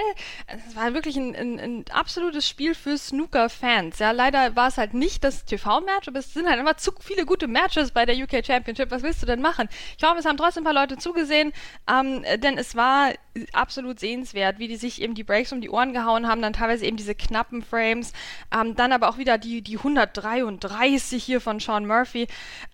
Es 0.47 0.77
war 0.77 0.95
wirklich 0.95 1.17
ein, 1.17 1.35
ein, 1.35 1.61
ein 1.61 1.85
absolutes 1.91 2.49
Spiel 2.49 2.75
für 2.75 2.97
Snooker-Fans. 2.97 3.99
Ja, 3.99 4.13
leider 4.13 4.57
war 4.57 4.69
es 4.69 4.79
halt 4.79 4.95
nicht 4.95 5.25
das 5.25 5.45
TV-Match, 5.45 6.09
aber 6.09 6.19
es 6.19 6.33
sind 6.33 6.49
halt 6.49 6.59
immer 6.59 6.77
zu 6.77 6.93
viele 7.01 7.27
gute 7.27 7.49
Matches 7.49 7.91
bei 7.91 8.07
der 8.07 8.17
UK 8.17 8.45
Championship. 8.45 8.91
Was 8.91 9.03
willst 9.03 9.23
du 9.23 9.27
denn 9.27 9.41
machen? 9.41 9.69
Ich 9.93 9.99
glaube, 9.99 10.19
es 10.19 10.25
haben 10.25 10.37
trotzdem 10.37 10.63
ein 10.63 10.73
paar 10.73 10.83
Leute 10.83 10.97
zugesehen, 10.97 11.53
ähm, 11.89 12.25
denn 12.41 12.59
es 12.59 12.75
war 12.75 13.13
absolut 13.53 14.01
sehenswert, 14.01 14.59
wie 14.59 14.69
die 14.69 14.77
sich 14.77 15.03
eben 15.03 15.15
die 15.15 15.25
Breaks 15.25 15.53
um 15.53 15.61
die 15.61 15.71
Ohren 15.71 15.93
gehauen 15.93 16.27
haben, 16.27 16.41
dann 16.43 16.53
teilweise 16.53 16.87
eben 16.87 16.97
diese 16.97 17.15
knappen 17.15 17.63
Frames, 17.63 18.13
ähm, 18.55 18.75
dann 18.75 18.93
aber 18.93 19.09
auch 19.09 19.19
wieder 19.19 19.39
die, 19.39 19.63
die 19.63 19.77
133 19.77 21.23
hier 21.23 21.41
von 21.41 21.61
Sean 21.61 21.87
Murphy. 21.87 22.27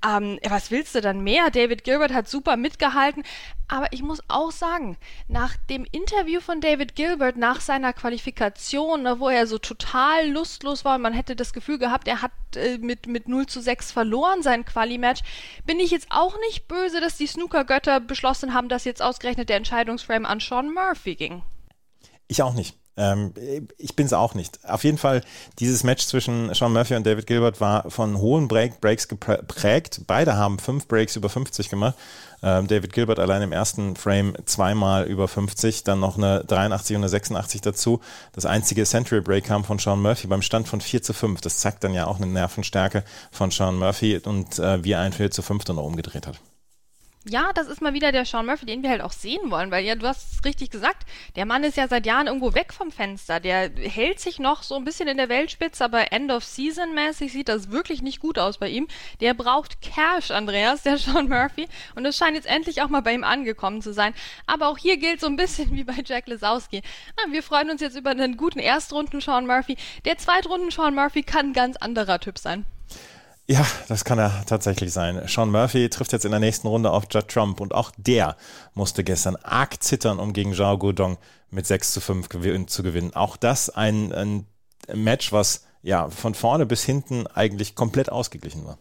Ähm, 0.06 0.38
was 0.48 0.70
willst 0.70 0.94
du 0.94 1.00
dann 1.00 1.22
mehr? 1.22 1.50
David 1.50 1.84
Gilbert 1.84 2.12
hat 2.12 2.28
super 2.28 2.56
mitgehalten, 2.56 3.24
aber 3.68 3.86
ich 3.92 4.02
muss 4.02 4.11
auch 4.28 4.50
sagen, 4.50 4.96
nach 5.28 5.56
dem 5.68 5.86
Interview 5.90 6.40
von 6.40 6.60
David 6.60 6.94
Gilbert 6.94 7.36
nach 7.36 7.60
seiner 7.60 7.92
Qualifikation, 7.92 9.02
ne, 9.02 9.20
wo 9.20 9.28
er 9.28 9.46
so 9.46 9.58
total 9.58 10.28
lustlos 10.28 10.84
war 10.84 10.96
und 10.96 11.02
man 11.02 11.12
hätte 11.12 11.36
das 11.36 11.52
Gefühl 11.52 11.78
gehabt, 11.78 12.08
er 12.08 12.22
hat 12.22 12.32
äh, 12.56 12.78
mit, 12.78 13.06
mit 13.06 13.28
0 13.28 13.46
zu 13.46 13.60
6 13.60 13.92
verloren 13.92 14.42
sein 14.42 14.64
Quali-Match, 14.64 15.22
bin 15.64 15.80
ich 15.80 15.90
jetzt 15.90 16.08
auch 16.10 16.36
nicht 16.48 16.68
böse, 16.68 17.00
dass 17.00 17.16
die 17.16 17.26
Snooker-Götter 17.26 18.00
beschlossen 18.00 18.54
haben, 18.54 18.68
dass 18.68 18.84
jetzt 18.84 19.02
ausgerechnet 19.02 19.48
der 19.48 19.56
Entscheidungsframe 19.56 20.26
an 20.26 20.40
Sean 20.40 20.72
Murphy 20.72 21.14
ging. 21.14 21.42
Ich 22.28 22.42
auch 22.42 22.54
nicht. 22.54 22.81
Ähm, 22.96 23.32
ich 23.78 23.96
bin 23.96 24.06
es 24.06 24.12
auch 24.12 24.34
nicht. 24.34 24.58
Auf 24.68 24.84
jeden 24.84 24.98
Fall, 24.98 25.22
dieses 25.58 25.82
Match 25.82 26.06
zwischen 26.06 26.52
Sean 26.54 26.72
Murphy 26.72 26.94
und 26.94 27.06
David 27.06 27.26
Gilbert 27.26 27.60
war 27.60 27.90
von 27.90 28.18
hohen 28.18 28.48
Break 28.48 28.80
Breaks 28.80 29.08
geprägt. 29.08 30.02
Beide 30.06 30.36
haben 30.36 30.58
fünf 30.58 30.86
Breaks 30.88 31.16
über 31.16 31.28
50 31.28 31.70
gemacht. 31.70 31.94
Ähm, 32.42 32.66
David 32.66 32.92
Gilbert 32.92 33.18
allein 33.18 33.42
im 33.42 33.52
ersten 33.52 33.96
Frame 33.96 34.34
zweimal 34.44 35.04
über 35.04 35.28
50, 35.28 35.84
dann 35.84 36.00
noch 36.00 36.18
eine 36.18 36.44
83 36.44 36.96
und 36.96 37.02
eine 37.02 37.08
86 37.08 37.60
dazu. 37.60 38.00
Das 38.32 38.46
einzige 38.46 38.84
Century 38.84 39.20
Break 39.20 39.44
kam 39.44 39.64
von 39.64 39.78
Sean 39.78 40.02
Murphy 40.02 40.26
beim 40.26 40.42
Stand 40.42 40.68
von 40.68 40.80
4 40.80 41.02
zu 41.02 41.14
5. 41.14 41.40
Das 41.40 41.58
zeigt 41.58 41.84
dann 41.84 41.94
ja 41.94 42.06
auch 42.06 42.16
eine 42.16 42.26
Nervenstärke 42.26 43.04
von 43.30 43.50
Sean 43.50 43.78
Murphy 43.78 44.18
und 44.18 44.58
äh, 44.58 44.84
wie 44.84 44.92
er 44.92 45.00
ein 45.00 45.12
4 45.12 45.30
zu 45.30 45.42
5 45.42 45.64
dann 45.64 45.76
noch 45.76 45.84
umgedreht 45.84 46.26
hat. 46.26 46.40
Ja, 47.24 47.52
das 47.54 47.68
ist 47.68 47.80
mal 47.80 47.94
wieder 47.94 48.10
der 48.10 48.24
Sean 48.24 48.46
Murphy, 48.46 48.66
den 48.66 48.82
wir 48.82 48.90
halt 48.90 49.00
auch 49.00 49.12
sehen 49.12 49.52
wollen, 49.52 49.70
weil 49.70 49.84
ja, 49.84 49.94
du 49.94 50.08
hast 50.08 50.32
es 50.32 50.44
richtig 50.44 50.70
gesagt, 50.70 51.06
der 51.36 51.46
Mann 51.46 51.62
ist 51.62 51.76
ja 51.76 51.86
seit 51.86 52.04
Jahren 52.04 52.26
irgendwo 52.26 52.52
weg 52.52 52.72
vom 52.72 52.90
Fenster. 52.90 53.38
Der 53.38 53.70
hält 53.70 54.18
sich 54.18 54.40
noch 54.40 54.64
so 54.64 54.74
ein 54.74 54.82
bisschen 54.84 55.06
in 55.06 55.18
der 55.18 55.28
Weltspitze, 55.28 55.84
aber 55.84 56.10
End 56.10 56.32
of 56.32 56.42
Season 56.42 56.94
mäßig 56.94 57.32
sieht 57.32 57.48
das 57.48 57.70
wirklich 57.70 58.02
nicht 58.02 58.18
gut 58.18 58.40
aus 58.40 58.58
bei 58.58 58.68
ihm. 58.68 58.88
Der 59.20 59.34
braucht 59.34 59.80
Cash, 59.82 60.32
Andreas, 60.32 60.82
der 60.82 60.98
Sean 60.98 61.28
Murphy, 61.28 61.68
und 61.94 62.04
es 62.06 62.16
scheint 62.16 62.34
jetzt 62.34 62.48
endlich 62.48 62.82
auch 62.82 62.88
mal 62.88 63.02
bei 63.02 63.14
ihm 63.14 63.22
angekommen 63.22 63.82
zu 63.82 63.92
sein. 63.92 64.14
Aber 64.48 64.66
auch 64.66 64.78
hier 64.78 64.96
gilt 64.96 65.20
so 65.20 65.28
ein 65.28 65.36
bisschen 65.36 65.76
wie 65.76 65.84
bei 65.84 66.02
Jack 66.04 66.26
Lesowski. 66.26 66.82
Na, 67.16 67.32
wir 67.32 67.44
freuen 67.44 67.70
uns 67.70 67.80
jetzt 67.80 67.96
über 67.96 68.10
einen 68.10 68.36
guten 68.36 68.58
Erstrunden 68.58 69.20
Sean 69.20 69.46
Murphy. 69.46 69.76
Der 70.04 70.18
Zweitrunden 70.18 70.72
Sean 70.72 70.96
Murphy 70.96 71.22
kann 71.22 71.50
ein 71.50 71.52
ganz 71.52 71.76
anderer 71.76 72.18
Typ 72.18 72.36
sein. 72.36 72.66
Ja, 73.48 73.66
das 73.88 74.04
kann 74.04 74.18
er 74.18 74.44
tatsächlich 74.46 74.92
sein. 74.92 75.20
Sean 75.26 75.50
Murphy 75.50 75.90
trifft 75.90 76.12
jetzt 76.12 76.24
in 76.24 76.30
der 76.30 76.40
nächsten 76.40 76.68
Runde 76.68 76.90
auf 76.90 77.04
Judd 77.10 77.28
Trump 77.28 77.60
und 77.60 77.74
auch 77.74 77.90
der 77.96 78.36
musste 78.74 79.02
gestern 79.02 79.36
arg 79.36 79.82
zittern, 79.82 80.20
um 80.20 80.32
gegen 80.32 80.54
Zhao 80.54 80.78
Guodong 80.78 81.18
mit 81.50 81.66
6 81.66 81.92
zu 81.92 82.00
5 82.00 82.28
zu 82.68 82.82
gewinnen. 82.82 83.14
Auch 83.14 83.36
das 83.36 83.68
ein, 83.68 84.12
ein 84.12 84.46
Match, 84.94 85.32
was 85.32 85.64
ja 85.82 86.08
von 86.08 86.34
vorne 86.34 86.66
bis 86.66 86.84
hinten 86.84 87.26
eigentlich 87.26 87.74
komplett 87.74 88.10
ausgeglichen 88.10 88.64
war. 88.64 88.78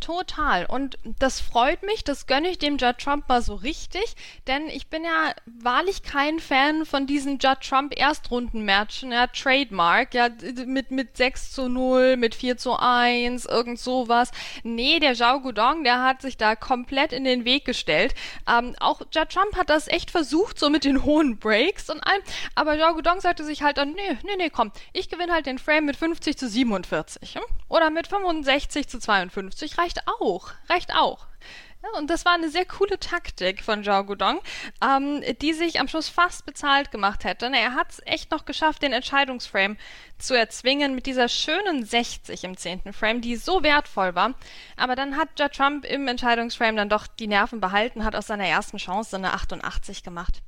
Total. 0.00 0.64
Und 0.66 0.96
das 1.18 1.40
freut 1.40 1.82
mich, 1.82 2.04
das 2.04 2.26
gönne 2.26 2.48
ich 2.48 2.58
dem 2.58 2.78
Judd 2.78 2.98
Trump 2.98 3.28
mal 3.28 3.42
so 3.42 3.56
richtig, 3.56 4.14
denn 4.46 4.68
ich 4.68 4.86
bin 4.86 5.04
ja 5.04 5.34
wahrlich 5.44 6.02
kein 6.02 6.38
Fan 6.38 6.86
von 6.86 7.06
diesen 7.06 7.38
Judd 7.38 7.60
Trump 7.60 7.98
Erstrunden-Matchen, 7.98 9.10
ja, 9.10 9.26
Trademark, 9.26 10.14
ja, 10.14 10.28
mit, 10.66 10.92
mit 10.92 11.16
6 11.16 11.50
zu 11.52 11.68
0, 11.68 12.16
mit 12.16 12.36
4 12.36 12.56
zu 12.56 12.78
1, 12.78 13.46
irgend 13.46 13.80
sowas. 13.80 14.30
Nee, 14.62 15.00
der 15.00 15.14
Zhao 15.14 15.40
Gudong, 15.40 15.82
der 15.82 16.02
hat 16.02 16.22
sich 16.22 16.36
da 16.36 16.54
komplett 16.54 17.12
in 17.12 17.24
den 17.24 17.44
Weg 17.44 17.64
gestellt. 17.64 18.14
Ähm, 18.48 18.76
auch 18.78 19.00
Judd 19.12 19.30
Trump 19.30 19.56
hat 19.56 19.68
das 19.68 19.88
echt 19.88 20.12
versucht, 20.12 20.60
so 20.60 20.70
mit 20.70 20.84
den 20.84 21.02
hohen 21.04 21.38
Breaks 21.38 21.90
und 21.90 22.00
allem, 22.00 22.22
aber 22.54 22.78
Zhao 22.78 22.94
Gudong 22.94 23.20
sagte 23.20 23.44
sich 23.44 23.62
halt 23.62 23.78
dann, 23.78 23.94
nee, 23.94 24.16
nee, 24.22 24.36
nee, 24.36 24.50
komm, 24.50 24.70
ich 24.92 25.08
gewinne 25.08 25.32
halt 25.32 25.46
den 25.46 25.58
Frame 25.58 25.86
mit 25.86 25.96
50 25.96 26.38
zu 26.38 26.48
47, 26.48 27.34
hm? 27.34 27.42
Oder 27.68 27.90
mit 27.90 28.06
65 28.06 28.88
zu 28.88 28.98
52, 28.98 29.78
reicht 29.78 30.06
auch. 30.06 30.50
Reicht 30.68 30.94
auch. 30.94 31.26
Ja, 31.82 31.96
und 31.96 32.10
das 32.10 32.24
war 32.24 32.32
eine 32.32 32.48
sehr 32.48 32.64
coole 32.64 32.98
Taktik 32.98 33.62
von 33.62 33.84
Zhao 33.84 34.02
Gudong, 34.02 34.40
ähm, 34.82 35.22
die 35.40 35.52
sich 35.52 35.78
am 35.78 35.86
Schluss 35.86 36.08
fast 36.08 36.44
bezahlt 36.44 36.90
gemacht 36.90 37.22
hätte. 37.22 37.46
Er 37.46 37.74
hat 37.74 37.92
es 37.92 38.02
echt 38.04 38.32
noch 38.32 38.46
geschafft, 38.46 38.82
den 38.82 38.92
Entscheidungsframe 38.92 39.76
zu 40.18 40.34
erzwingen 40.34 40.96
mit 40.96 41.06
dieser 41.06 41.28
schönen 41.28 41.84
60 41.84 42.42
im 42.42 42.56
zehnten 42.56 42.92
Frame, 42.92 43.20
die 43.20 43.36
so 43.36 43.62
wertvoll 43.62 44.16
war. 44.16 44.34
Aber 44.76 44.96
dann 44.96 45.16
hat 45.16 45.38
Judd 45.38 45.52
Trump 45.52 45.84
im 45.84 46.08
Entscheidungsframe 46.08 46.74
dann 46.74 46.88
doch 46.88 47.06
die 47.06 47.28
Nerven 47.28 47.60
behalten, 47.60 48.04
hat 48.04 48.16
aus 48.16 48.26
seiner 48.26 48.46
ersten 48.46 48.78
Chance 48.78 49.14
eine 49.14 49.32
88 49.32 50.02
gemacht 50.02 50.42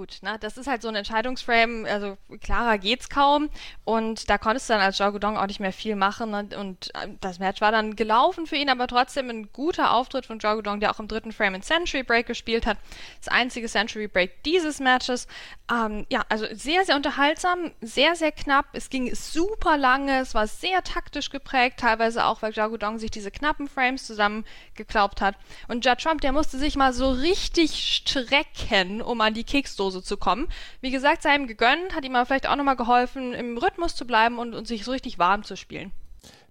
gut, 0.00 0.20
ne? 0.22 0.38
Das 0.40 0.56
ist 0.56 0.66
halt 0.66 0.80
so 0.80 0.88
ein 0.88 0.94
Entscheidungsframe, 0.94 1.84
also 1.84 2.16
klarer 2.40 2.78
geht's 2.78 3.10
kaum. 3.10 3.50
Und 3.84 4.30
da 4.30 4.38
konntest 4.38 4.68
du 4.68 4.72
dann 4.72 4.80
als 4.80 4.96
Zhao 4.96 5.12
Gudong 5.12 5.36
auch 5.36 5.46
nicht 5.46 5.60
mehr 5.60 5.74
viel 5.74 5.94
machen. 5.94 6.30
Ne? 6.30 6.48
Und 6.58 6.94
äh, 6.94 7.08
das 7.20 7.38
Match 7.38 7.60
war 7.60 7.70
dann 7.70 7.96
gelaufen 7.96 8.46
für 8.46 8.56
ihn, 8.56 8.70
aber 8.70 8.86
trotzdem 8.86 9.28
ein 9.28 9.52
guter 9.52 9.92
Auftritt 9.92 10.24
von 10.24 10.40
Zhao 10.40 10.56
Gudong, 10.56 10.80
der 10.80 10.90
auch 10.90 11.00
im 11.00 11.06
dritten 11.06 11.32
Frame 11.32 11.56
in 11.56 11.62
Century 11.62 12.02
Break 12.02 12.26
gespielt 12.26 12.64
hat. 12.64 12.78
Das 13.18 13.28
einzige 13.28 13.68
Century 13.68 14.08
Break 14.08 14.42
dieses 14.44 14.80
Matches. 14.80 15.26
Ähm, 15.70 16.06
ja, 16.08 16.24
also 16.30 16.46
sehr, 16.50 16.86
sehr 16.86 16.96
unterhaltsam, 16.96 17.70
sehr, 17.82 18.16
sehr 18.16 18.32
knapp. 18.32 18.68
Es 18.72 18.88
ging 18.88 19.14
super 19.14 19.76
lange, 19.76 20.20
es 20.20 20.34
war 20.34 20.46
sehr 20.46 20.82
taktisch 20.82 21.28
geprägt, 21.28 21.78
teilweise 21.78 22.24
auch, 22.24 22.40
weil 22.40 22.54
Zhao 22.54 22.70
Gudong 22.70 22.98
sich 22.98 23.10
diese 23.10 23.30
knappen 23.30 23.68
Frames 23.68 24.06
zusammengeklaubt 24.06 25.20
hat. 25.20 25.36
Und 25.68 25.84
Judd 25.84 26.00
Trump, 26.00 26.22
der 26.22 26.32
musste 26.32 26.56
sich 26.58 26.76
mal 26.76 26.94
so 26.94 27.10
richtig 27.10 28.02
strecken, 28.06 29.02
um 29.02 29.20
an 29.20 29.34
die 29.34 29.44
Keksdose 29.44 29.89
Diagnose 29.90 30.02
zu 30.02 30.16
kommen. 30.16 30.48
Wie 30.80 30.90
gesagt, 30.90 31.22
sei 31.22 31.34
ihm 31.34 31.46
gegönnt, 31.46 31.94
hat 31.94 32.04
ihm 32.04 32.14
aber 32.14 32.26
vielleicht 32.26 32.48
auch 32.48 32.56
nochmal 32.56 32.76
geholfen, 32.76 33.32
im 33.32 33.58
Rhythmus 33.58 33.94
zu 33.94 34.06
bleiben 34.06 34.38
und, 34.38 34.54
und 34.54 34.66
sich 34.66 34.84
so 34.84 34.92
richtig 34.92 35.18
warm 35.18 35.42
zu 35.42 35.56
spielen. 35.56 35.92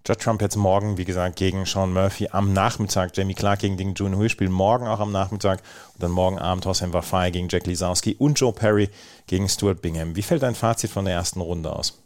Judd 0.08 0.22
Trump 0.22 0.42
jetzt 0.42 0.56
morgen, 0.56 0.98
wie 0.98 1.06
gesagt, 1.06 1.36
gegen 1.36 1.66
Sean 1.66 1.92
Murphy 1.92 2.30
am 2.32 2.54
Nachmittag. 2.54 3.16
Jamie 3.16 3.34
Clark 3.34 3.60
gegen 3.60 3.76
Ding 3.76 3.96
Junhui 3.96 4.30
spielen 4.30 4.52
morgen 4.52 4.88
auch 4.88 5.02
am 5.02 5.12
Nachmittag. 5.12 5.62
Und 5.94 6.04
dann 6.04 6.12
morgen 6.12 6.40
Abend 6.40 6.66
Hossein 6.66 6.94
Wafai 6.94 7.32
gegen 7.32 7.50
Jack 7.50 7.68
Lisowski 7.68 8.16
und 8.18 8.40
Joe 8.40 8.54
Perry 8.54 8.90
gegen 9.28 9.50
Stuart 9.50 9.82
Bingham. 9.82 10.16
Wie 10.16 10.22
fällt 10.22 10.44
dein 10.44 10.56
Fazit 10.56 10.90
von 10.90 11.06
der 11.06 11.16
ersten 11.16 11.42
Runde 11.42 11.72
aus? 11.72 12.02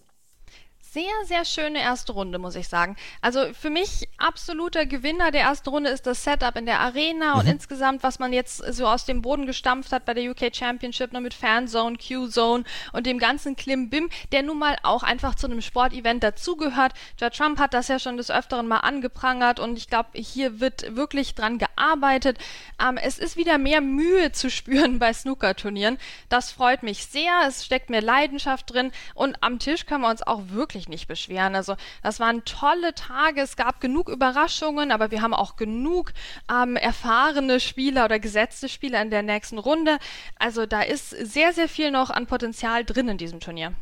Sehr, 0.93 1.11
sehr 1.25 1.43
schöne 1.43 1.81
erste 1.81 2.11
Runde, 2.11 2.37
muss 2.37 2.55
ich 2.55 2.67
sagen. 2.67 2.95
Also 3.19 3.51
für 3.59 3.71
mich 3.71 4.07
absoluter 4.17 4.85
Gewinner 4.85 5.31
der 5.31 5.41
ersten 5.41 5.69
Runde 5.69 5.89
ist 5.89 6.05
das 6.05 6.23
Setup 6.23 6.55
in 6.55 6.67
der 6.67 6.81
Arena 6.81 7.33
mhm. 7.33 7.39
und 7.39 7.47
insgesamt, 7.47 8.03
was 8.03 8.19
man 8.19 8.31
jetzt 8.31 8.57
so 8.57 8.85
aus 8.85 9.05
dem 9.05 9.23
Boden 9.23 9.47
gestampft 9.47 9.91
hat 9.91 10.05
bei 10.05 10.13
der 10.13 10.29
UK 10.29 10.55
Championship, 10.55 11.11
ne, 11.11 11.19
mit 11.19 11.33
Fanzone, 11.33 11.97
Q-Zone 11.97 12.63
und 12.91 13.07
dem 13.07 13.17
ganzen 13.17 13.55
Klimbim, 13.55 14.09
der 14.31 14.43
nun 14.43 14.59
mal 14.59 14.77
auch 14.83 15.01
einfach 15.01 15.33
zu 15.33 15.47
einem 15.47 15.61
Sportevent 15.61 16.23
dazugehört. 16.23 16.93
Judd 17.19 17.33
Trump 17.35 17.59
hat 17.59 17.73
das 17.73 17.87
ja 17.87 17.97
schon 17.97 18.17
des 18.17 18.29
Öfteren 18.29 18.67
mal 18.67 18.77
angeprangert 18.77 19.59
und 19.59 19.77
ich 19.77 19.87
glaube, 19.87 20.09
hier 20.13 20.59
wird 20.59 20.95
wirklich 20.95 21.33
dran 21.33 21.57
gearbeitet. 21.57 22.37
Ähm, 22.79 22.97
es 22.97 23.17
ist 23.17 23.35
wieder 23.35 23.57
mehr 23.57 23.81
Mühe 23.81 24.31
zu 24.31 24.51
spüren 24.51 24.99
bei 25.03 25.11
Snooker-Turnieren. 25.11 25.97
Das 26.29 26.51
freut 26.51 26.83
mich 26.83 27.07
sehr. 27.07 27.31
Es 27.47 27.65
steckt 27.65 27.89
mehr 27.89 28.03
Leidenschaft 28.03 28.71
drin 28.71 28.91
und 29.15 29.41
am 29.41 29.57
Tisch 29.57 29.87
können 29.87 30.01
wir 30.01 30.09
uns 30.09 30.21
auch 30.21 30.49
wirklich 30.49 30.82
mich 30.83 30.89
nicht 30.89 31.07
beschweren. 31.07 31.55
Also 31.55 31.75
das 32.01 32.19
waren 32.19 32.43
tolle 32.45 32.93
Tage, 32.93 33.41
es 33.41 33.55
gab 33.55 33.81
genug 33.81 34.09
Überraschungen, 34.09 34.91
aber 34.91 35.11
wir 35.11 35.21
haben 35.21 35.33
auch 35.33 35.55
genug 35.55 36.13
ähm, 36.51 36.75
erfahrene 36.75 37.59
Spieler 37.59 38.05
oder 38.05 38.19
gesetzte 38.19 38.69
Spieler 38.69 39.01
in 39.01 39.09
der 39.09 39.23
nächsten 39.23 39.57
Runde. 39.57 39.97
Also 40.39 40.65
da 40.65 40.81
ist 40.81 41.09
sehr, 41.09 41.53
sehr 41.53 41.69
viel 41.69 41.91
noch 41.91 42.09
an 42.09 42.27
Potenzial 42.27 42.83
drin 42.83 43.07
in 43.07 43.17
diesem 43.17 43.39
Turnier. 43.39 43.73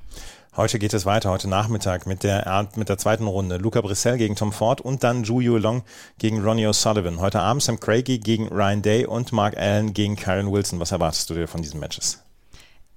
Heute 0.55 0.79
geht 0.79 0.93
es 0.93 1.05
weiter, 1.05 1.29
heute 1.29 1.47
Nachmittag 1.47 2.05
mit 2.05 2.23
der, 2.23 2.67
mit 2.75 2.89
der 2.89 2.97
zweiten 2.97 3.25
Runde. 3.25 3.55
Luca 3.55 3.79
Brissell 3.79 4.17
gegen 4.17 4.35
Tom 4.35 4.51
Ford 4.51 4.81
und 4.81 5.01
dann 5.01 5.23
Zhu 5.23 5.39
Long 5.39 5.83
gegen 6.17 6.43
Ronnie 6.43 6.67
O'Sullivan. 6.67 7.19
Heute 7.19 7.39
Abend 7.39 7.63
Sam 7.63 7.79
Craigie 7.79 8.19
gegen 8.19 8.49
Ryan 8.49 8.81
Day 8.81 9.05
und 9.05 9.31
Mark 9.31 9.55
Allen 9.55 9.93
gegen 9.93 10.17
Karen 10.17 10.51
Wilson. 10.51 10.79
Was 10.79 10.91
erwartest 10.91 11.29
du 11.29 11.35
dir 11.35 11.47
von 11.47 11.61
diesen 11.61 11.79
Matches? 11.79 12.21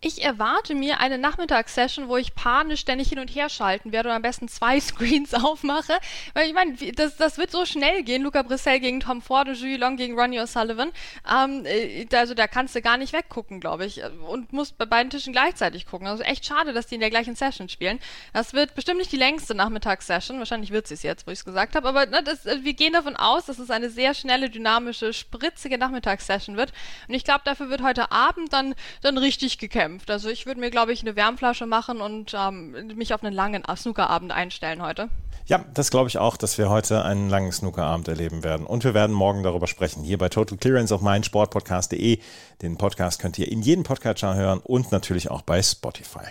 Ich 0.05 0.23
erwarte 0.23 0.75
mir 0.75 1.01
eine 1.01 1.17
Nachmittagssession, 1.17 2.09
wo 2.09 2.19
ich 2.19 2.35
panisch 2.35 2.81
ständig 2.81 3.09
hin 3.09 3.19
und 3.19 3.29
her 3.35 3.49
schalten 3.49 3.91
werde 3.91 4.11
und 4.11 4.15
am 4.15 4.21
besten 4.21 4.49
zwei 4.49 4.79
Screens 4.81 5.33
aufmache. 5.33 5.95
Weil 6.35 6.47
ich 6.47 6.53
meine, 6.53 6.75
das, 6.93 7.17
das 7.17 7.39
wird 7.39 7.51
so 7.51 7.65
schnell 7.65 8.03
gehen. 8.03 8.23
Luca 8.23 8.43
Brissell 8.43 8.81
gegen 8.81 9.01
Tom 9.01 9.23
Ford 9.23 9.49
und 9.49 9.55
Julie 9.55 9.79
Long 9.79 9.97
gegen 9.97 10.19
Ronnie 10.19 10.41
O'Sullivan. 10.41 10.93
Ähm, 11.27 11.65
äh, 11.65 12.07
also 12.15 12.35
da 12.35 12.47
kannst 12.47 12.75
du 12.75 12.83
gar 12.83 12.99
nicht 12.99 13.15
weggucken, 13.15 13.61
glaube 13.61 13.87
ich. 13.87 14.03
Und 14.29 14.53
musst 14.53 14.77
bei 14.77 14.85
beiden 14.85 15.09
Tischen 15.09 15.33
gleichzeitig 15.33 15.87
gucken. 15.87 16.07
Also 16.07 16.23
echt 16.23 16.45
schade, 16.45 16.75
dass 16.75 16.87
die 16.87 16.97
in 16.97 17.01
der 17.01 17.11
gleichen 17.11 17.35
Session 17.35 17.71
spielen. 17.71 17.99
Das 18.35 18.53
wird 18.53 18.75
bestimmt 18.75 18.99
nicht 18.99 19.11
die 19.11 19.17
längste 19.17 19.55
Nachmittagssession. 19.55 20.39
Wahrscheinlich 20.39 20.71
wird 20.71 20.87
sie 20.87 20.95
es 20.95 21.03
jetzt, 21.03 21.27
wo 21.27 21.31
ich 21.31 21.39
es 21.39 21.45
gesagt 21.47 21.77
habe. 21.77 21.89
Aber 21.89 22.05
ne, 22.05 22.23
das, 22.23 22.45
äh, 22.45 22.59
wir 22.63 22.75
gehen 22.75 22.93
davon 22.93 23.17
aus, 23.17 23.47
dass 23.47 23.59
es 23.59 23.71
eine 23.71 23.89
sehr 23.89 24.13
schnelle, 24.13 24.51
dynamische, 24.51 25.15
spritzige 25.15 25.79
Nachmittagssession 25.79 26.59
wird. 26.59 26.75
Und 27.09 27.15
ich 27.15 27.25
glaube, 27.25 27.41
dafür 27.45 27.71
wird 27.71 27.83
heute 27.83 28.13
Abend 28.13 28.53
dann, 28.53 28.75
dann 29.01 29.17
richtig 29.17 29.57
gekämpft 29.57 29.94
gekämpft. 29.95 30.11
Also 30.11 30.29
ich 30.29 30.47
würde 30.47 30.61
mir, 30.61 30.71
glaube 30.71 30.93
ich, 30.93 31.03
eine 31.03 31.17
Wärmflasche 31.17 31.67
machen 31.67 32.01
und 32.01 32.35
ähm, 32.35 32.93
mich 32.97 33.15
auf 33.15 33.23
einen 33.23 33.35
langen 33.35 33.63
Snookerabend 33.77 34.33
einstellen 34.33 34.83
heute. 34.83 35.09
Ja, 35.47 35.65
das 35.75 35.91
glaube 35.91 36.09
ich 36.09 36.17
auch, 36.19 36.37
dass 36.39 36.57
wir 36.57 36.71
heute 36.71 37.05
einen 37.05 37.29
langen 37.29 37.53
Snookerabend 37.53 38.09
erleben 38.09 38.43
werden. 38.45 38.67
Und 38.67 38.83
wir 38.85 38.95
werden 38.95 39.15
morgen 39.15 39.43
darüber 39.43 39.67
sprechen, 39.67 40.03
hier 40.03 40.17
bei 40.17 40.31
Total 40.31 40.57
Clearance 40.57 40.95
auf 40.95 41.03
meinsportpodcast.de. 41.03 42.19
Den 42.63 42.79
Podcast 42.79 43.21
könnt 43.21 43.39
ihr 43.39 43.51
in 43.51 43.61
jedem 43.61 43.85
Podcatcher 43.85 44.35
hören 44.35 44.61
und 44.61 44.91
natürlich 44.91 45.31
auch 45.31 45.43
bei 45.43 45.63
Spotify. 45.63 46.25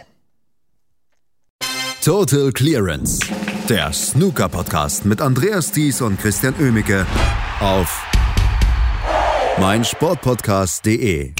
Total 2.03 2.51
Clearance, 2.51 3.19
der 3.69 3.93
Snooker-Podcast 3.93 5.05
mit 5.05 5.21
Andreas 5.21 5.71
Thies 5.71 6.01
und 6.01 6.19
Christian 6.19 6.53
Oemicke 6.59 7.05
auf 7.61 8.03
meinsportpodcast.de. 9.57 11.33